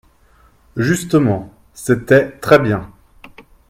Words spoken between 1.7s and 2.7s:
c’était très